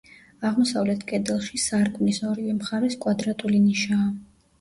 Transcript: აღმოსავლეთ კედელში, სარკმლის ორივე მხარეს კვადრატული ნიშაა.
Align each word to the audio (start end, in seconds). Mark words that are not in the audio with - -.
აღმოსავლეთ 0.49 1.03
კედელში, 1.11 1.59
სარკმლის 1.63 2.21
ორივე 2.29 2.55
მხარეს 2.61 2.97
კვადრატული 3.05 3.61
ნიშაა. 3.67 4.09